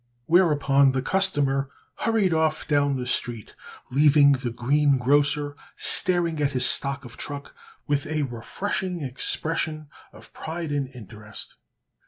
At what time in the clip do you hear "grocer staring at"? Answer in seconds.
4.97-6.53